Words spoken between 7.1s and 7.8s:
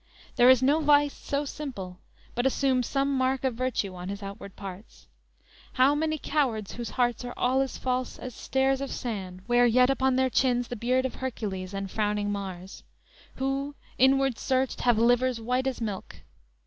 are all as